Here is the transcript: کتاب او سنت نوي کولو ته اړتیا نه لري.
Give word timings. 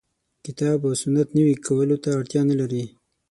کتاب 0.45 0.79
او 0.87 0.91
سنت 1.01 1.27
نوي 1.37 1.55
کولو 1.65 1.95
ته 2.03 2.09
اړتیا 2.17 2.41
نه 2.49 2.55
لري. 2.61 2.83